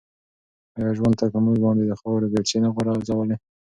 آیا 0.77 0.91
ژوند 0.97 1.17
تل 1.19 1.29
په 1.35 1.39
موږ 1.45 1.57
باندې 1.65 1.83
د 1.87 1.93
خاورو 1.99 2.31
بیلچې 2.33 2.57
نه 2.63 2.69
غورځوي؟ 2.75 3.35